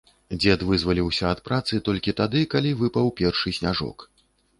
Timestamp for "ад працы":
1.33-1.79